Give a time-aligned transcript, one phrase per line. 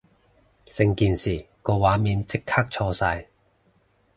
[0.65, 3.27] 成件事個畫面即刻錯晒